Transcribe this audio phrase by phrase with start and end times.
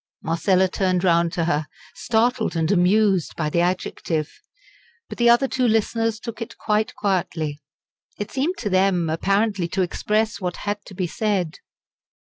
[0.23, 4.41] Marcella turned round to her, startled and amused by the adjective.
[5.07, 7.59] But the other two listeners took it quite quietly.
[8.17, 11.59] It seemed to them apparently to express what had to be said.